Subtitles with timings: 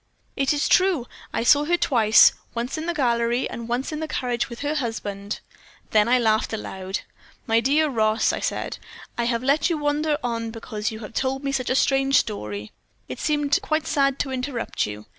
[0.35, 1.05] "'It is true.
[1.31, 4.73] I saw her twice, once in the gallery, and once in the carriage with her
[4.73, 5.41] husband.'
[5.91, 7.01] "Then I laughed aloud.
[7.45, 8.79] "'My dear Ross,' I said,
[9.19, 12.71] 'I have let you wander on because you have told me such a strange story;
[13.07, 15.05] it really seemed quite sad to interrupt you.